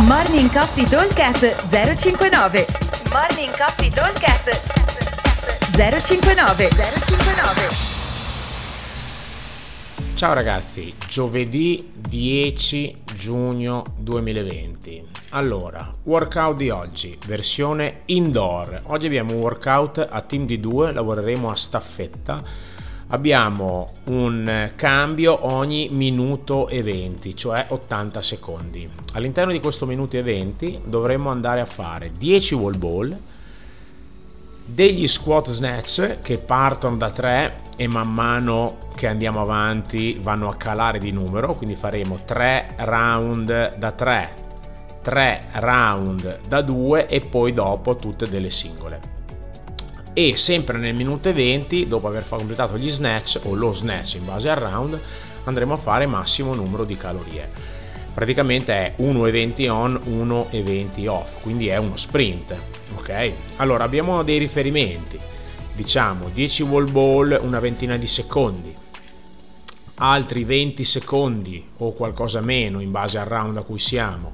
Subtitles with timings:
[0.00, 2.66] Morning Coffee Talkcast 059
[3.12, 4.48] Morning Coffee Talkcast
[5.76, 7.68] 059 059
[10.14, 15.08] Ciao ragazzi, giovedì 10 giugno 2020.
[15.30, 18.80] Allora, workout di oggi, versione indoor.
[18.86, 22.42] Oggi abbiamo un workout a team di due, lavoreremo a staffetta
[23.12, 28.90] abbiamo un cambio ogni minuto e 20, cioè 80 secondi.
[29.12, 33.18] All'interno di questo minuto e 20 dovremo andare a fare 10 wall ball,
[34.64, 40.54] degli squat snatch che partono da 3 e man mano che andiamo avanti vanno a
[40.54, 44.34] calare di numero, quindi faremo 3 round da 3,
[45.02, 49.11] 3 round da 2 e poi dopo tutte delle singole
[50.14, 54.24] e sempre nel minuto e 20 dopo aver completato gli snatch o lo snatch in
[54.24, 55.00] base al round
[55.44, 57.50] andremo a fare massimo numero di calorie.
[58.12, 62.54] Praticamente è 1,20 on 1,20 off quindi è uno sprint
[62.96, 63.32] ok?
[63.56, 65.18] Allora abbiamo dei riferimenti.
[65.74, 68.74] Diciamo 10 wall ball una ventina di secondi.
[69.96, 74.32] Altri 20 secondi o qualcosa meno in base al round a cui siamo.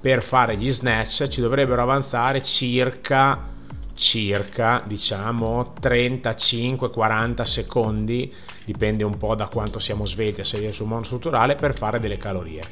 [0.00, 3.56] Per fare gli snatch ci dovrebbero avanzare circa
[3.98, 8.32] circa diciamo 35-40 secondi
[8.64, 12.16] dipende un po' da quanto siamo svelti a sedere sul mondo strutturale per fare delle
[12.16, 12.62] calorie.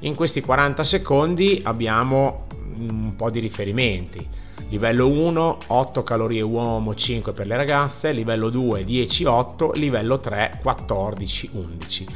[0.00, 2.46] In questi 40 secondi abbiamo
[2.78, 4.24] un po' di riferimenti.
[4.68, 8.12] Livello 1 8 calorie uomo 5 per le ragazze.
[8.12, 12.06] Livello 2 10 8 livello 3 14 11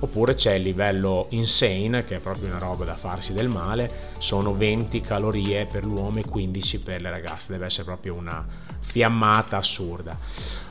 [0.00, 4.54] oppure c'è il livello insane che è proprio una roba da farsi del male sono
[4.54, 8.44] 20 calorie per l'uomo e 15 per le ragazze deve essere proprio una
[8.84, 10.16] fiammata assurda.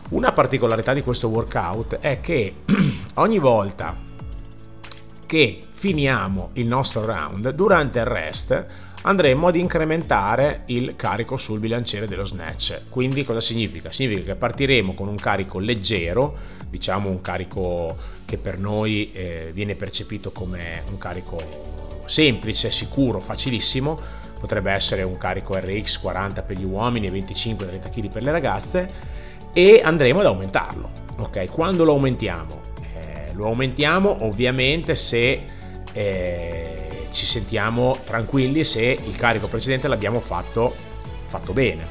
[0.09, 2.63] Una particolarità di questo workout è che
[3.15, 3.95] ogni volta
[5.25, 8.65] che finiamo il nostro round durante il rest
[9.07, 12.89] andremo ad incrementare il carico sul bilanciere dello snatch.
[12.89, 13.89] Quindi cosa significa?
[13.89, 16.37] Significa che partiremo con un carico leggero,
[16.69, 21.41] diciamo un carico che per noi eh, viene percepito come un carico
[22.05, 23.97] semplice, sicuro, facilissimo,
[24.39, 28.89] potrebbe essere un carico RX 40 per gli uomini e 25-30 kg per le ragazze
[29.53, 30.91] e andremo ad aumentarlo.
[31.19, 32.59] Ok, quando lo aumentiamo?
[32.93, 35.43] Eh, lo aumentiamo ovviamente se
[35.93, 36.86] eh,
[37.17, 40.75] ci sentiamo tranquilli se il carico precedente l'abbiamo fatto,
[41.25, 41.85] fatto bene.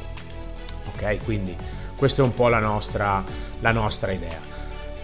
[0.94, 1.54] Ok, quindi
[1.96, 3.22] questa è un po' la nostra,
[3.60, 4.54] la nostra idea.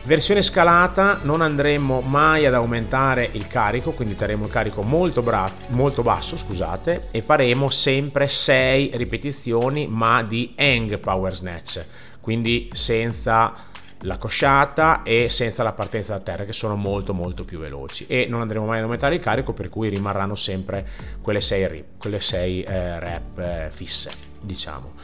[0.04, 5.50] Versione scalata non andremo mai ad aumentare il carico, quindi terremo il carico molto, bra-
[5.68, 11.84] molto basso, scusate, e faremo sempre 6 ripetizioni ma di hang power snatch,
[12.20, 13.70] quindi senza
[14.02, 18.06] la cosciata e senza la partenza da terra che sono molto molto più veloci.
[18.06, 20.86] E non andremo mai ad aumentare il carico per cui rimarranno sempre
[21.20, 24.10] quelle 6 rep, quelle 6 eh, rep eh, fisse
[24.42, 24.94] diciamo.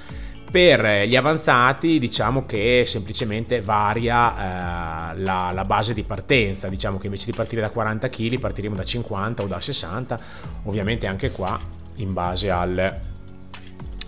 [0.50, 6.68] Per gli avanzati diciamo che semplicemente varia eh, la, la, base di partenza.
[6.68, 10.18] Diciamo che invece di partire da 40 kg partiremo da 50 o da 60
[10.64, 11.58] ovviamente anche qua
[11.96, 12.98] in base al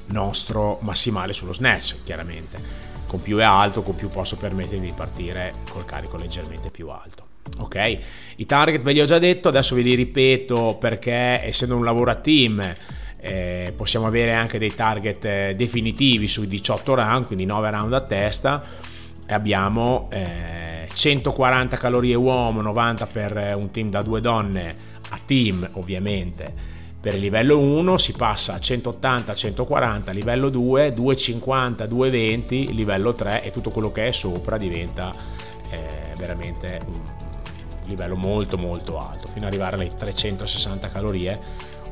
[0.06, 5.52] nostro massimale sullo snatch chiaramente con più è alto, con più posso permettermi di partire
[5.72, 7.26] col carico leggermente più alto.
[7.58, 7.94] Ok,
[8.36, 12.12] i target ve li ho già detto, adesso ve li ripeto perché essendo un lavoro
[12.12, 12.76] a team
[13.18, 18.00] eh, possiamo avere anche dei target eh, definitivi sui 18 round, quindi 9 round a
[18.02, 18.62] testa.
[19.26, 24.72] Abbiamo eh, 140 calorie uomo, 90 per un team da due donne
[25.08, 31.86] a team ovviamente per il livello 1 si passa a 180, 140, livello 2, 250,
[31.86, 35.10] 220, livello 3 e tutto quello che è sopra diventa
[35.70, 37.00] eh, veramente un
[37.86, 41.40] livello molto molto alto, fino ad arrivare alle 360 calorie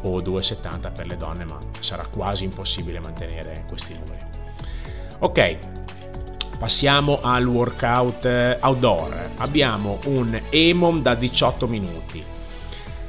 [0.02, 4.24] o 270 per le donne, ma sarà quasi impossibile mantenere questi numeri.
[5.20, 5.58] Ok,
[6.58, 9.30] passiamo al workout eh, outdoor.
[9.38, 12.36] Abbiamo un EMOM da 18 minuti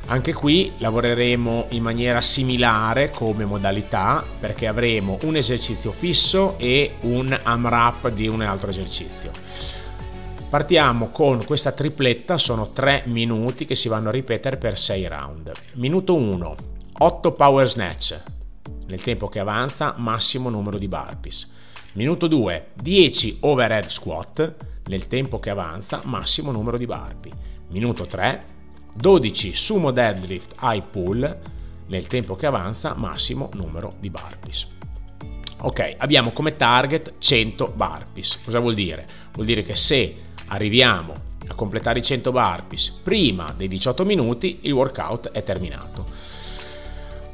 [0.10, 7.40] anche qui lavoreremo in maniera similare come modalità perché avremo un esercizio fisso e un
[7.42, 9.32] AMRAP di un altro esercizio.
[10.50, 15.52] Partiamo con questa tripletta, sono 3 minuti che si vanno a ripetere per 6 round.
[15.76, 16.56] Minuto 1,
[16.98, 18.20] 8 power snatch,
[18.88, 21.52] nel tempo che avanza massimo numero di burpees.
[21.94, 24.56] Minuto 2, 10 overhead squat,
[24.88, 27.34] nel tempo che avanza massimo numero di burpee.
[27.68, 28.58] Minuto 3,
[28.94, 31.38] 12 sumo deadlift high pull
[31.88, 34.68] nel tempo che avanza massimo numero di burpees.
[35.62, 38.42] Ok, abbiamo come target 100 burpees.
[38.44, 39.06] Cosa vuol dire?
[39.34, 41.14] Vuol dire che se arriviamo
[41.48, 46.06] a completare i 100 burpees prima dei 18 minuti, il workout è terminato.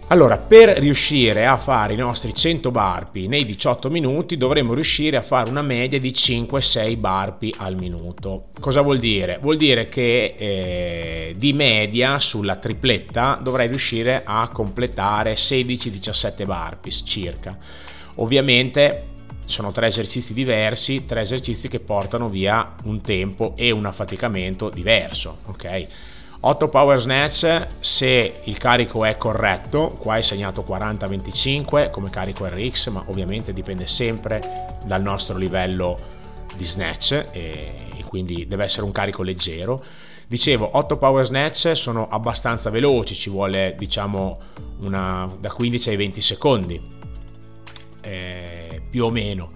[0.10, 5.24] Allora, per riuscire a fare i nostri 100 barpi nei 18 minuti dovremmo riuscire a
[5.24, 8.50] fare una media di 5-6 barpi al minuto.
[8.60, 9.40] Cosa vuol dire?
[9.42, 17.57] Vuol dire che eh, di media sulla tripletta dovrei riuscire a completare 16-17 barpi circa.
[18.18, 19.07] Ovviamente
[19.48, 25.40] sono tre esercizi diversi, tre esercizi che portano via un tempo e un affaticamento diverso,
[25.46, 25.88] ok?
[26.40, 32.90] 8 power snatch se il carico è corretto, qua è segnato 40-25 come carico RX,
[32.90, 35.98] ma ovviamente dipende sempre dal nostro livello
[36.56, 37.74] di snatch e,
[38.08, 39.84] quindi deve essere un carico leggero.
[40.28, 44.40] Dicevo, 8 power snatch sono abbastanza veloci, ci vuole diciamo
[44.80, 46.81] una, da 15 ai 20 secondi,
[48.02, 49.52] eh, più o meno,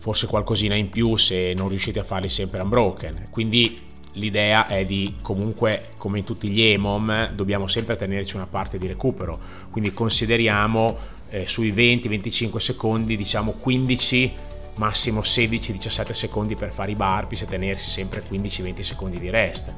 [0.00, 3.28] forse qualcosina in più se non riuscite a farli sempre unbroken.
[3.30, 8.78] Quindi l'idea è di comunque come in tutti gli EMOM dobbiamo sempre tenerci una parte
[8.78, 9.38] di recupero.
[9.70, 10.96] Quindi consideriamo
[11.30, 14.32] eh, sui 20-25 secondi diciamo 15
[14.74, 19.74] massimo 16-17 secondi per fare i burpees e tenersi sempre 15-20 secondi di rest.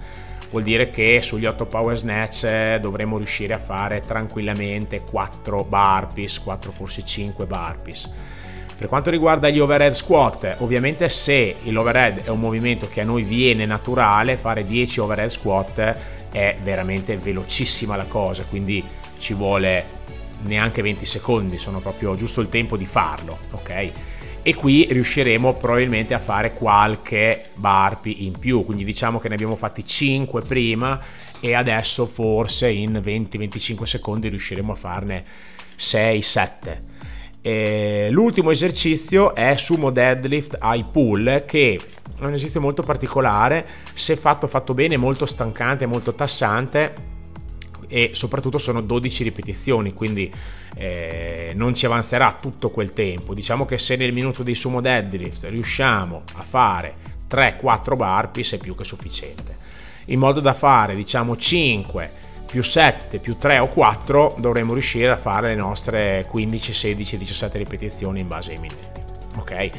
[0.51, 6.39] Vuol dire che sugli 8 power snatch eh, dovremo riuscire a fare tranquillamente 4 burpees
[6.41, 8.11] 4 forse 5 burpees
[8.77, 13.23] per quanto riguarda gli overhead squat, ovviamente se l'overhead è un movimento che a noi
[13.23, 15.99] viene naturale, fare 10 overhead squat
[16.33, 18.83] è veramente velocissima la cosa, quindi
[19.19, 20.03] ci vuole
[20.43, 23.91] neanche 20 secondi, sono proprio giusto il tempo di farlo, ok?
[24.43, 29.57] E qui riusciremo probabilmente a fare qualche burpee in più, quindi diciamo che ne abbiamo
[29.57, 31.01] fatti 5 prima
[31.39, 35.25] e adesso forse in 20-25 secondi riusciremo a farne
[35.79, 36.94] 6-7
[37.47, 41.79] e l'ultimo esercizio è sumo deadlift ai pull che
[42.19, 46.95] è un esercizio molto particolare, se fatto fatto bene, molto stancante, molto tassante
[47.87, 50.33] e soprattutto sono 12 ripetizioni, quindi
[50.75, 53.35] eh, non ci avanzerà tutto quel tempo.
[53.35, 56.95] Diciamo che se nel minuto di sumo deadlift riusciamo a fare
[57.29, 59.55] 3-4 burpees è più che sufficiente.
[60.07, 62.11] In modo da fare diciamo 5
[62.55, 67.59] più 7 più 3 o 4 dovremo riuscire a fare le nostre 15, 16, 17
[67.59, 69.01] ripetizioni in base ai minuti.
[69.39, 69.71] Ok?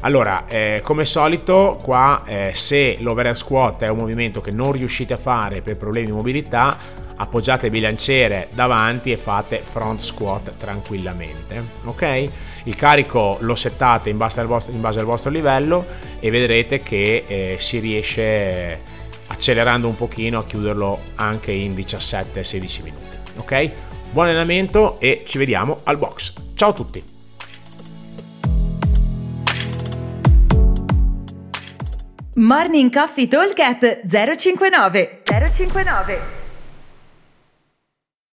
[0.00, 5.14] Allora, eh, come solito, qua eh, se l'overhead squat è un movimento che non riuscite
[5.14, 6.76] a fare per problemi di mobilità,
[7.16, 11.66] appoggiate il bilanciere davanti e fate front squat tranquillamente.
[11.86, 12.28] Ok?
[12.64, 15.82] Il carico lo settate in base al vostro, base al vostro livello
[16.20, 18.96] e vedrete che eh, si riesce
[19.28, 23.06] accelerando un pochino a chiuderlo anche in 17-16 minuti.
[23.36, 23.70] Ok?
[24.10, 26.32] Buon allenamento e ci vediamo al box.
[26.54, 27.16] Ciao a tutti!
[32.34, 33.60] Morning Coffee Talk
[34.06, 36.37] 059 059